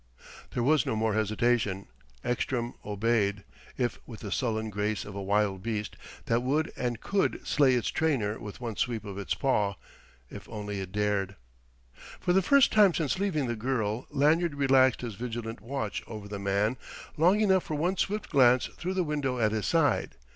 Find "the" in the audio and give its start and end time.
4.21-4.31, 12.33-12.41, 13.45-13.55, 16.27-16.39, 18.95-19.03